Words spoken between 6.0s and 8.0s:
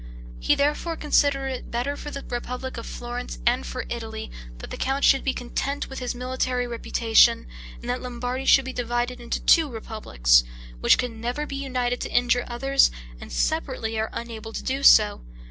military reputation, and